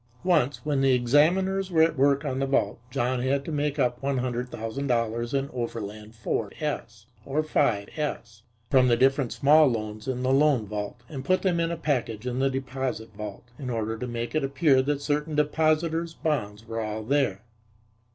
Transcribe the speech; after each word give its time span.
Once, 0.23 0.65
when 0.65 0.81
the 0.81 0.95
examiners 0.95 1.69
were 1.69 1.83
at 1.83 1.95
work 1.95 2.25
on 2.25 2.39
the 2.39 2.47
vault, 2.47 2.79
John 2.89 3.19
had 3.21 3.45
to 3.45 3.51
make 3.51 3.77
up 3.77 4.01
one 4.01 4.17
hundred 4.17 4.49
thousand 4.49 4.87
dollars 4.87 5.31
in 5.31 5.47
Overland 5.53 6.13
4s 6.13 7.05
or 7.23 7.43
5s 7.43 8.41
from 8.71 8.87
the 8.87 8.97
different 8.97 9.31
small 9.31 9.67
loans 9.67 10.07
in 10.07 10.23
the 10.23 10.33
loan 10.33 10.65
vault 10.65 11.03
and 11.07 11.23
put 11.23 11.43
them 11.43 11.59
in 11.59 11.69
a 11.69 11.77
package 11.77 12.25
in 12.25 12.39
the 12.39 12.49
deposit 12.49 13.13
vault 13.15 13.51
in 13.59 13.69
order 13.69 13.95
to 13.95 14.07
make 14.07 14.33
it 14.33 14.43
appear 14.43 14.81
that 14.81 15.03
certain 15.03 15.35
depositors' 15.35 16.15
bonds 16.15 16.65
were 16.65 16.81
all 16.81 17.03
there. 17.03 17.43